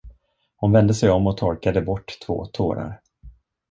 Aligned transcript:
Hon 0.55 0.71
vände 0.71 0.93
sig 0.93 1.09
om 1.11 1.27
och 1.27 1.37
torkade 1.37 1.81
bort 1.81 2.19
två 2.21 2.45
tårar. 2.45 3.01